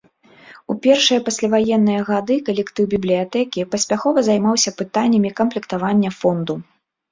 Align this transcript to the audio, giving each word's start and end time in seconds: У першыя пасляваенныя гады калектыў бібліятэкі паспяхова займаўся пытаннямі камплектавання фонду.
У 0.73 0.77
першыя 0.85 1.19
пасляваенныя 1.27 2.01
гады 2.07 2.37
калектыў 2.47 2.89
бібліятэкі 2.95 3.67
паспяхова 3.75 4.19
займаўся 4.31 4.69
пытаннямі 4.83 5.35
камплектавання 5.43 6.09
фонду. 6.19 6.61